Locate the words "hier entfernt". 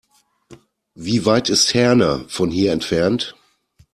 2.49-3.35